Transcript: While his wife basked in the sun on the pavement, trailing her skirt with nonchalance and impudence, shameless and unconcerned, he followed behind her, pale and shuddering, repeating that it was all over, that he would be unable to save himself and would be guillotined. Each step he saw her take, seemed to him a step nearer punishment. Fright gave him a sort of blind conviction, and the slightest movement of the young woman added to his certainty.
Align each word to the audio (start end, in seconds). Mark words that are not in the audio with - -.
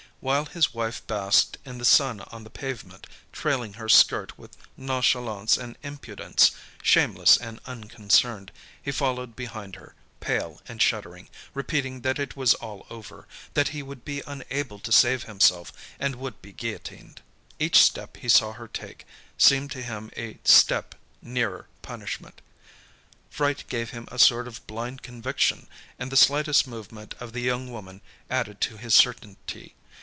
While 0.23 0.45
his 0.45 0.71
wife 0.71 1.01
basked 1.07 1.57
in 1.65 1.79
the 1.79 1.83
sun 1.85 2.21
on 2.31 2.43
the 2.43 2.51
pavement, 2.51 3.07
trailing 3.31 3.73
her 3.81 3.89
skirt 3.89 4.37
with 4.37 4.55
nonchalance 4.77 5.57
and 5.57 5.75
impudence, 5.81 6.51
shameless 6.83 7.37
and 7.37 7.59
unconcerned, 7.65 8.51
he 8.79 8.91
followed 8.91 9.35
behind 9.35 9.77
her, 9.77 9.95
pale 10.19 10.61
and 10.67 10.79
shuddering, 10.79 11.27
repeating 11.55 12.01
that 12.01 12.19
it 12.19 12.35
was 12.35 12.53
all 12.53 12.85
over, 12.91 13.27
that 13.55 13.69
he 13.69 13.81
would 13.81 14.05
be 14.05 14.21
unable 14.27 14.77
to 14.81 14.91
save 14.91 15.23
himself 15.23 15.73
and 15.99 16.15
would 16.17 16.39
be 16.39 16.51
guillotined. 16.51 17.23
Each 17.57 17.79
step 17.79 18.17
he 18.17 18.29
saw 18.29 18.53
her 18.53 18.67
take, 18.67 19.07
seemed 19.39 19.71
to 19.71 19.81
him 19.81 20.11
a 20.15 20.37
step 20.43 20.93
nearer 21.19 21.67
punishment. 21.81 22.41
Fright 23.31 23.63
gave 23.69 23.89
him 23.89 24.07
a 24.11 24.19
sort 24.19 24.47
of 24.47 24.67
blind 24.67 25.01
conviction, 25.01 25.67
and 25.97 26.11
the 26.11 26.15
slightest 26.15 26.67
movement 26.67 27.15
of 27.19 27.33
the 27.33 27.41
young 27.41 27.71
woman 27.71 28.01
added 28.29 28.61
to 28.61 28.77
his 28.77 28.93
certainty. 28.93 29.73